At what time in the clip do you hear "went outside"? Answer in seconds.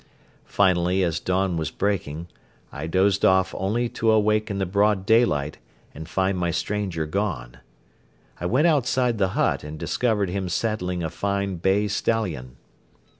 8.47-9.19